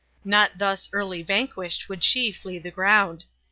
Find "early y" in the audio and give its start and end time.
0.93-1.45